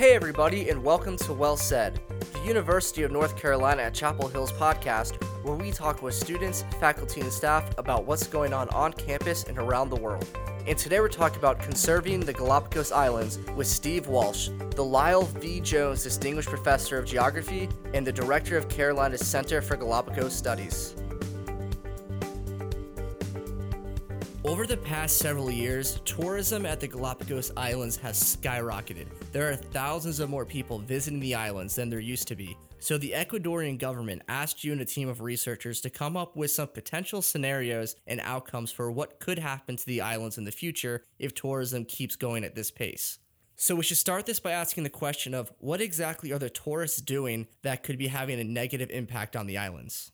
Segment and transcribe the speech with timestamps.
[0.00, 2.00] Hey, everybody, and welcome to Well Said,
[2.32, 7.20] the University of North Carolina at Chapel Hills podcast, where we talk with students, faculty,
[7.20, 10.26] and staff about what's going on on campus and around the world.
[10.66, 15.60] And today we're talking about conserving the Galapagos Islands with Steve Walsh, the Lyle V.
[15.60, 20.94] Jones Distinguished Professor of Geography and the Director of Carolina's Center for Galapagos Studies.
[24.42, 29.06] Over the past several years, tourism at the Galapagos Islands has skyrocketed.
[29.32, 32.56] There are thousands of more people visiting the islands than there used to be.
[32.78, 36.50] So, the Ecuadorian government asked you and a team of researchers to come up with
[36.50, 41.04] some potential scenarios and outcomes for what could happen to the islands in the future
[41.18, 43.18] if tourism keeps going at this pace.
[43.56, 47.02] So, we should start this by asking the question of what exactly are the tourists
[47.02, 50.12] doing that could be having a negative impact on the islands?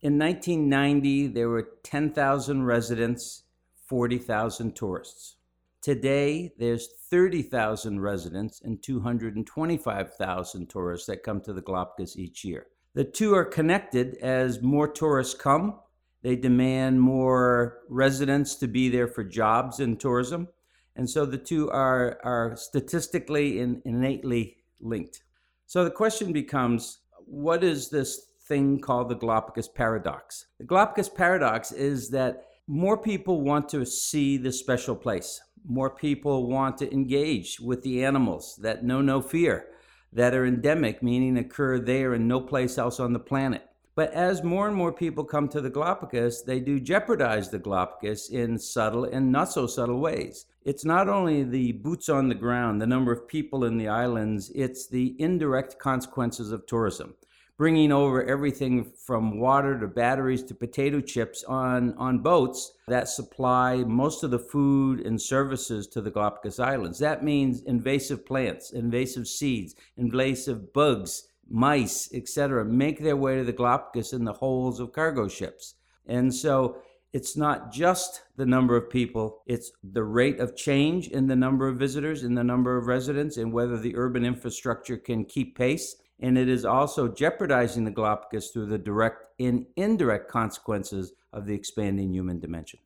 [0.00, 3.42] In 1990, there were 10,000 residents
[3.86, 5.36] 40,000 tourists.
[5.82, 12.66] Today, there's 30,000 residents and 225,000 tourists that come to the Galapagos each year.
[12.94, 15.78] The two are connected as more tourists come.
[16.22, 20.48] They demand more residents to be there for jobs in tourism.
[20.96, 25.22] And so the two are, are statistically and innately linked.
[25.66, 30.46] So the question becomes what is this thing called the Galapagos paradox?
[30.58, 35.40] The Galapagos paradox is that more people want to see this special place.
[35.68, 39.66] More people want to engage with the animals that know no fear,
[40.12, 43.68] that are endemic, meaning occur there and no place else on the planet.
[43.94, 48.30] But as more and more people come to the Galapagos, they do jeopardize the Galapagos
[48.30, 50.46] in subtle and not so subtle ways.
[50.64, 54.50] It's not only the boots on the ground, the number of people in the islands,
[54.54, 57.14] it's the indirect consequences of tourism
[57.58, 63.76] bringing over everything from water to batteries to potato chips on, on boats that supply
[63.84, 66.98] most of the food and services to the Galapagos Islands.
[66.98, 73.52] That means invasive plants, invasive seeds, invasive bugs, mice, etc., make their way to the
[73.52, 75.74] Galapagos in the holds of cargo ships.
[76.06, 76.76] And so
[77.14, 81.66] it's not just the number of people, it's the rate of change in the number
[81.68, 85.96] of visitors, in the number of residents, and whether the urban infrastructure can keep pace
[86.20, 91.54] and it is also jeopardizing the Galapagos through the direct and indirect consequences of the
[91.54, 92.80] expanding human dimension.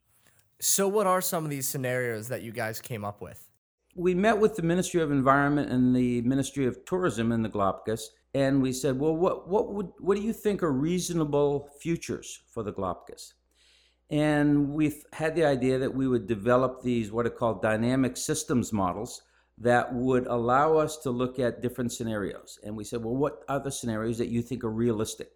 [0.59, 3.47] So, what are some of these scenarios that you guys came up with?
[3.95, 8.11] We met with the Ministry of Environment and the Ministry of Tourism in the Galapagos,
[8.33, 12.63] and we said, "Well, what what would what do you think are reasonable futures for
[12.63, 13.33] the Galapagos?"
[14.09, 18.73] And we've had the idea that we would develop these what are called dynamic systems
[18.73, 19.23] models
[19.61, 22.59] that would allow us to look at different scenarios.
[22.63, 25.31] And we said, well, what are the scenarios that you think are realistic?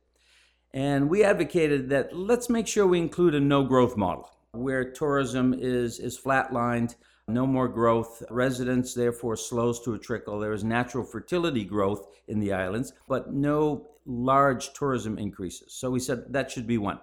[0.74, 5.53] And we advocated that let's make sure we include a no growth model where tourism
[5.53, 6.96] is, is flatlined,
[7.28, 8.24] no more growth.
[8.30, 10.40] Residents, therefore, slows to a trickle.
[10.40, 15.74] There is natural fertility growth in the islands, but no large tourism increases.
[15.74, 17.00] So we said that should be one.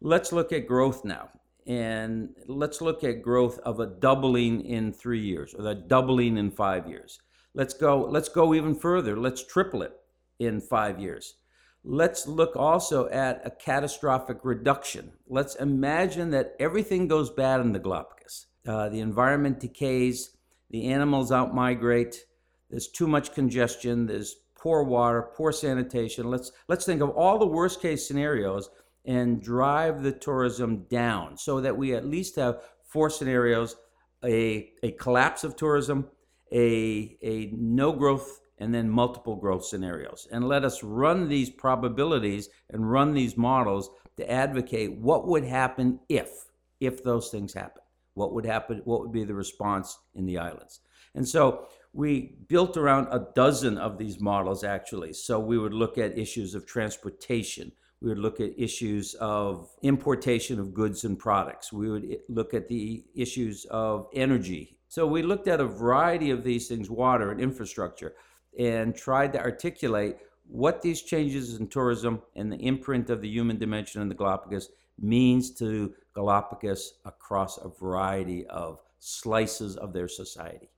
[0.00, 1.30] Let's look at growth now
[1.66, 6.50] and let's look at growth of a doubling in three years or a doubling in
[6.50, 7.18] five years.
[7.54, 9.16] Let's go let's go even further.
[9.16, 9.92] Let's triple it
[10.38, 11.36] in five years.
[11.82, 15.12] Let's look also at a catastrophic reduction.
[15.28, 18.46] Let's imagine that everything goes bad in the galapagos.
[18.66, 20.36] Uh, the environment decays
[20.70, 22.24] the animals out migrate
[22.70, 26.28] there's too much congestion there's poor water poor sanitation.
[26.30, 28.70] Let's let's think of all the worst case scenarios
[29.06, 33.76] and drive the tourism down so that we at least have four scenarios
[34.24, 36.08] a, a collapse of tourism,
[36.52, 40.26] a, a no growth, and then multiple growth scenarios.
[40.30, 46.00] And let us run these probabilities and run these models to advocate what would happen
[46.08, 46.46] if,
[46.80, 47.82] if those things happen.
[48.14, 48.80] What would happen?
[48.84, 50.80] What would be the response in the islands?
[51.14, 55.12] And so we built around a dozen of these models actually.
[55.12, 60.60] So we would look at issues of transportation, we would look at issues of importation
[60.60, 61.72] of goods and products.
[61.72, 64.78] We would look at the issues of energy.
[64.88, 68.14] So we looked at a variety of these things, water and infrastructure,
[68.58, 70.16] and tried to articulate
[70.48, 74.70] what these changes in tourism and the imprint of the human dimension in the Galapagos
[74.98, 80.70] means to Galapagos across a variety of slices of their society.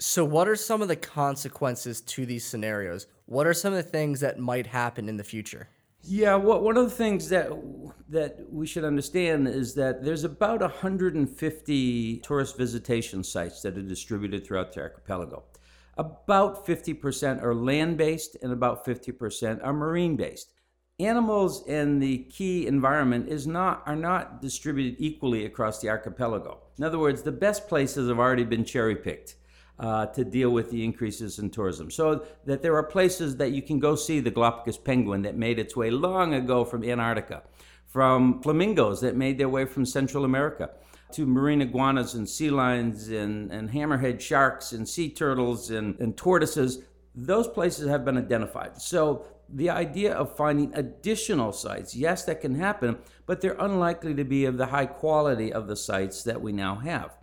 [0.00, 3.06] So, what are some of the consequences to these scenarios?
[3.26, 5.68] What are some of the things that might happen in the future?
[6.06, 7.50] Yeah, well, one of the things that
[8.10, 14.46] that we should understand is that there's about 150 tourist visitation sites that are distributed
[14.46, 15.44] throughout the archipelago.
[15.96, 20.52] About 50% are land-based and about 50% are marine-based.
[21.00, 26.58] Animals and the key environment is not are not distributed equally across the archipelago.
[26.78, 29.36] In other words, the best places have already been cherry-picked.
[29.78, 31.90] Uh, to deal with the increases in tourism.
[31.90, 35.58] So that there are places that you can go see the Galapagos penguin that made
[35.58, 37.42] its way long ago from Antarctica,
[37.86, 40.70] from flamingos that made their way from Central America,
[41.12, 46.16] to marine iguanas and sea lions and, and hammerhead sharks and sea turtles and, and
[46.16, 46.82] tortoises.
[47.14, 48.80] Those places have been identified.
[48.80, 54.24] So the idea of finding additional sites, yes, that can happen, but they're unlikely to
[54.24, 57.16] be of the high quality of the sites that we now have.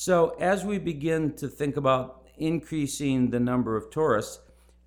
[0.00, 4.38] So, as we begin to think about increasing the number of tourists,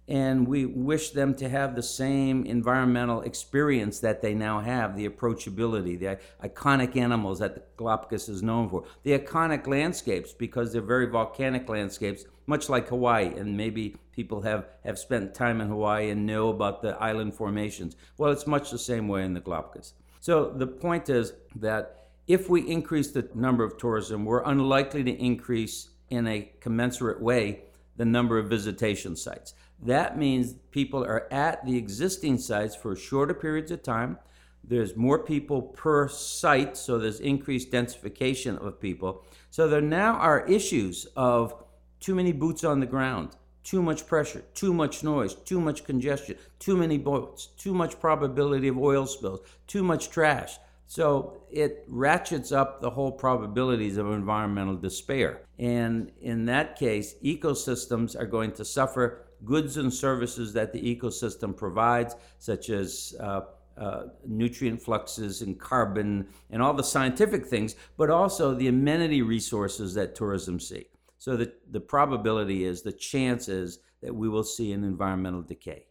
[0.08, 5.10] and we wish them to have the same environmental experience that they now have the
[5.10, 6.18] approachability, the
[6.48, 11.68] iconic animals that the Galapagos is known for, the iconic landscapes, because they're very volcanic
[11.68, 13.34] landscapes, much like Hawaii.
[13.36, 17.98] And maybe people have, have spent time in Hawaii and know about the island formations.
[18.18, 19.92] Well, it's much the same way in the Galapagos.
[20.22, 22.00] So the point is that
[22.31, 27.63] if we increase the number of tourism, we're unlikely to increase in a commensurate way
[27.98, 29.54] the number of visitation sites.
[29.83, 34.18] That means people are at the existing sites for shorter periods of time.
[34.63, 39.25] There's more people per site, so there's increased densification of people.
[39.50, 41.54] So there now are issues of
[42.00, 43.36] too many boots on the ground,
[43.66, 48.69] too much pressure, too much noise, too much congestion, too many boats, too much probability
[48.69, 50.57] of oil spills, too much trash.
[50.91, 55.43] So it ratchets up the whole probabilities of environmental despair.
[55.57, 61.55] And in that case, ecosystems are going to suffer goods and services that the ecosystem
[61.55, 63.39] provides, such as uh,
[63.77, 69.93] uh, nutrient fluxes and carbon and all the scientific things, but also the amenity resources
[69.93, 70.88] that tourism see.
[71.19, 75.85] So the, the probability is, the chance is that we will see an environmental decay.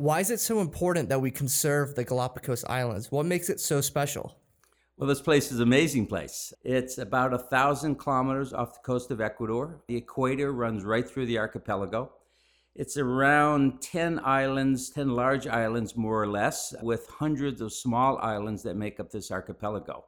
[0.00, 3.10] Why is it so important that we conserve the Galapagos Islands?
[3.10, 4.38] What makes it so special?
[4.96, 6.52] Well, this place is an amazing place.
[6.62, 9.82] It's about a thousand kilometers off the coast of Ecuador.
[9.88, 12.12] The equator runs right through the archipelago.
[12.76, 18.62] It's around 10 islands, 10 large islands more or less, with hundreds of small islands
[18.62, 20.04] that make up this archipelago.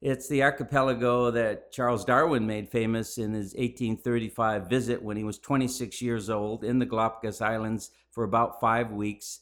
[0.00, 5.40] It's the archipelago that Charles Darwin made famous in his 1835 visit when he was
[5.40, 9.40] 26 years old in the Galapagos Islands for about five weeks.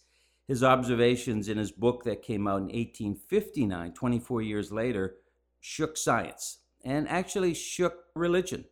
[0.49, 5.17] His observations in his book that came out in 1859, 24 years later,
[5.61, 8.65] shook science and actually shook religion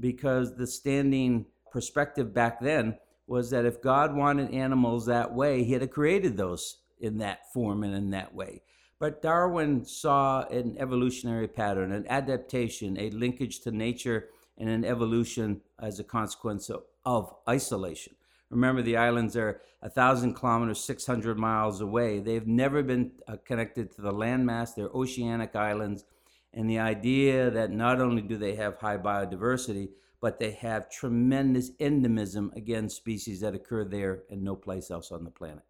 [0.00, 2.96] because the standing perspective back then
[3.26, 7.82] was that if God wanted animals that way, he had created those in that form
[7.82, 8.62] and in that way.
[9.00, 15.60] But Darwin saw an evolutionary pattern, an adaptation, a linkage to nature, and an evolution
[15.78, 18.14] as a consequence of, of isolation.
[18.50, 22.18] Remember, the islands are 1,000 kilometers, 600 miles away.
[22.18, 24.74] They've never been uh, connected to the landmass.
[24.74, 26.04] They're oceanic islands.
[26.52, 29.90] And the idea that not only do they have high biodiversity,
[30.20, 35.24] but they have tremendous endemism against species that occur there and no place else on
[35.24, 35.62] the planet.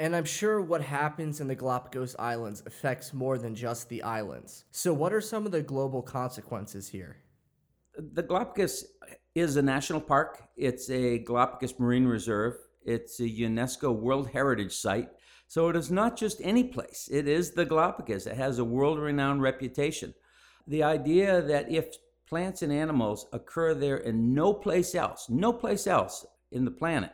[0.00, 4.64] And I'm sure what happens in the Galapagos Islands affects more than just the islands.
[4.70, 7.18] So, what are some of the global consequences here?
[7.96, 8.84] The Galapagos
[9.34, 12.54] is a national park, it's a Galapagos Marine Reserve,
[12.84, 15.08] it's a UNESCO World Heritage Site.
[15.46, 18.26] So, it is not just any place, it is the Galapagos.
[18.26, 20.14] It has a world renowned reputation.
[20.66, 21.94] The idea that if
[22.26, 27.12] plants and animals occur there and no place else, no place else in the planet,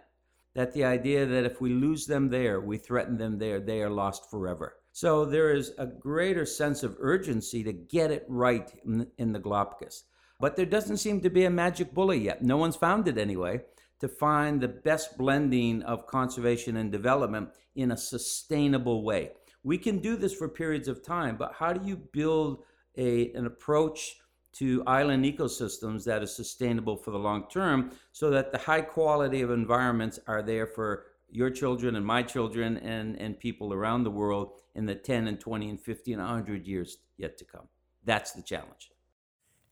[0.58, 3.88] that the idea that if we lose them there, we threaten them there, they are
[3.88, 4.74] lost forever.
[4.90, 8.68] So there is a greater sense of urgency to get it right
[9.18, 10.02] in, the Galapagos.
[10.40, 12.42] But there doesn't seem to be a magic bullet yet.
[12.42, 13.60] No one's found it anyway
[14.00, 19.30] to find the best blending of conservation and development in a sustainable way.
[19.62, 22.64] We can do this for periods of time, but how do you build
[22.96, 24.16] a, an approach
[24.58, 29.40] to island ecosystems that is sustainable for the long term so that the high quality
[29.40, 34.10] of environments are there for your children and my children and, and people around the
[34.10, 37.68] world in the 10 and 20 and 50 and 100 years yet to come.
[38.04, 38.90] That's the challenge.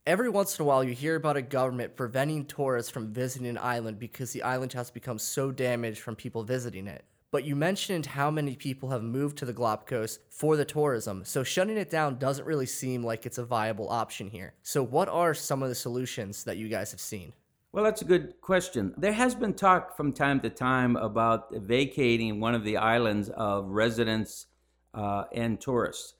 [0.06, 3.58] Every once in a while, you hear about a government preventing tourists from visiting an
[3.58, 7.04] island because the island has become so damaged from people visiting it.
[7.36, 11.44] But you mentioned how many people have moved to the Galapagos for the tourism, so
[11.44, 14.54] shutting it down doesn't really seem like it's a viable option here.
[14.62, 17.34] So, what are some of the solutions that you guys have seen?
[17.72, 18.94] Well, that's a good question.
[18.96, 23.66] There has been talk from time to time about vacating one of the islands of
[23.66, 24.46] residents
[24.94, 26.14] uh, and tourists,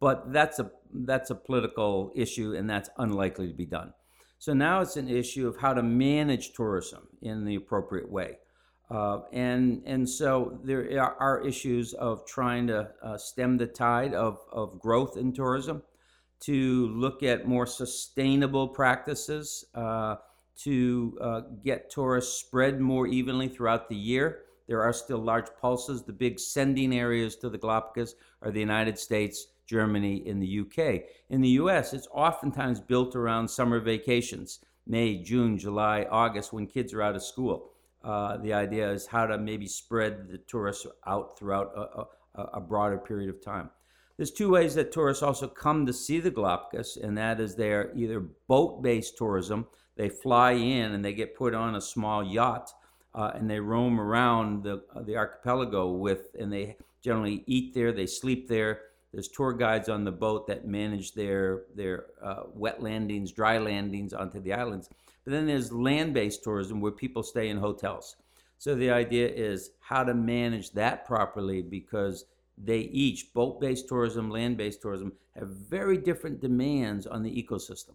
[0.00, 3.92] but that's a that's a political issue, and that's unlikely to be done.
[4.38, 8.38] So now it's an issue of how to manage tourism in the appropriate way.
[8.90, 14.38] Uh, and and so there are issues of trying to uh, stem the tide of,
[14.52, 15.82] of growth in tourism,
[16.40, 20.16] to look at more sustainable practices, uh,
[20.56, 24.42] to uh, get tourists spread more evenly throughout the year.
[24.68, 26.02] There are still large pulses.
[26.02, 31.04] The big sending areas to the Galapagos are the United States, Germany, and the UK.
[31.30, 36.92] In the US, it's oftentimes built around summer vacations May, June, July, August, when kids
[36.92, 37.70] are out of school.
[38.04, 42.60] Uh, the idea is how to maybe spread the tourists out throughout a, a, a
[42.60, 43.70] broader period of time.
[44.16, 47.92] There's two ways that tourists also come to see the Galapagos, and that is they're
[47.96, 52.70] either boat based tourism, they fly in and they get put on a small yacht.
[53.14, 58.06] Uh, and they roam around the, the archipelago with, and they generally eat there, they
[58.06, 58.80] sleep there,
[59.14, 64.12] there's tour guides on the boat that manage their their uh, wet landings, dry landings
[64.12, 64.90] onto the islands.
[65.24, 68.16] But then there's land-based tourism where people stay in hotels.
[68.58, 72.26] So the idea is how to manage that properly because
[72.58, 77.94] they each boat-based tourism, land-based tourism have very different demands on the ecosystem.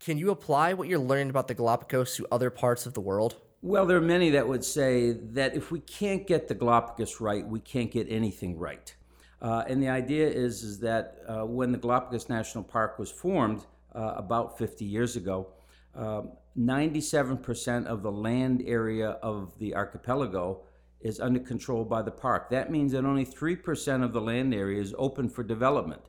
[0.00, 3.36] Can you apply what you're learning about the Galapagos to other parts of the world?
[3.62, 7.46] Well, there are many that would say that if we can't get the Galapagos right,
[7.46, 8.94] we can't get anything right.
[9.42, 13.66] Uh, and the idea is, is that uh, when the Galapagos National Park was formed
[13.94, 15.48] uh, about 50 years ago,
[15.96, 20.62] 97% um, of the land area of the archipelago
[21.00, 22.50] is under control by the park.
[22.50, 26.02] That means that only 3% of the land area is open for development.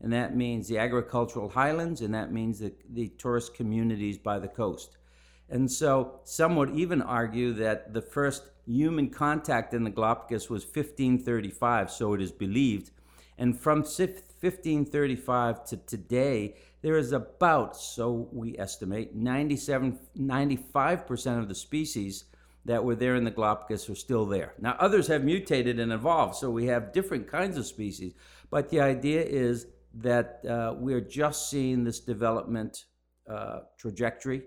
[0.00, 4.48] And that means the agricultural highlands, and that means the, the tourist communities by the
[4.48, 4.96] coast.
[5.52, 10.64] And so some would even argue that the first human contact in the Galapagos was
[10.64, 12.90] 1535, so it is believed.
[13.36, 21.54] And from 1535 to today, there is about, so we estimate, 97, 95% of the
[21.54, 22.24] species
[22.64, 24.54] that were there in the Galapagos are still there.
[24.58, 28.14] Now, others have mutated and evolved, so we have different kinds of species.
[28.48, 32.86] But the idea is that uh, we're just seeing this development
[33.28, 34.44] uh, trajectory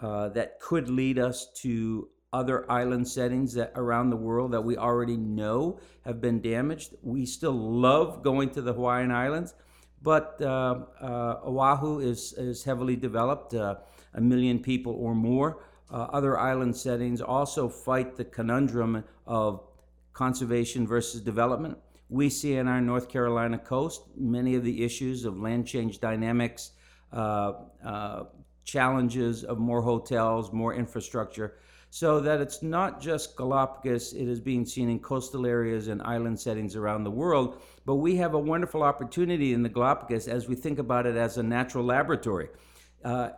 [0.00, 4.76] uh, that could lead us to other island settings that around the world that we
[4.76, 6.94] already know have been damaged.
[7.02, 9.54] We still love going to the Hawaiian Islands,
[10.02, 13.76] but uh, uh, Oahu is, is heavily developed, uh,
[14.14, 15.62] a million people or more.
[15.90, 19.62] Uh, other island settings also fight the conundrum of
[20.12, 21.78] conservation versus development.
[22.08, 26.72] We see in our North Carolina coast many of the issues of land change dynamics,
[27.12, 27.52] uh,
[27.84, 28.24] uh,
[28.64, 31.56] challenges of more hotels, more infrastructure,
[31.90, 36.40] so that it's not just Galapagos, it is being seen in coastal areas and island
[36.40, 37.62] settings around the world.
[37.86, 41.38] But we have a wonderful opportunity in the Galapagos as we think about it as
[41.38, 42.48] a natural laboratory.
[43.04, 43.30] Uh,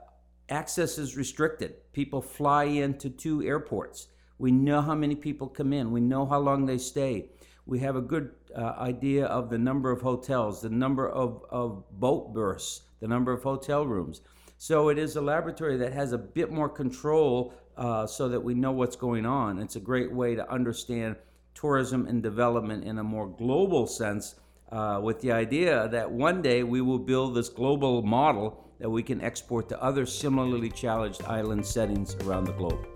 [0.49, 1.93] access is restricted.
[1.93, 4.09] People fly into two airports.
[4.39, 7.31] We know how many people come in, we know how long they stay.
[7.67, 11.85] We have a good uh, idea of the number of hotels, the number of, of
[11.91, 14.21] boat berths, the number of hotel rooms.
[14.59, 18.55] So it is a laboratory that has a bit more control uh, so that we
[18.55, 19.59] know what's going on.
[19.59, 21.17] It's a great way to understand
[21.55, 24.37] tourism and development in a more global sense
[24.73, 29.03] uh, with the idea that one day we will build this global model that we
[29.03, 32.87] can export to other similarly challenged island settings around the globe.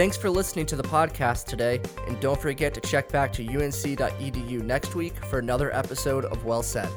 [0.00, 4.62] Thanks for listening to the podcast today, and don't forget to check back to unc.edu
[4.62, 6.88] next week for another episode of Well Said.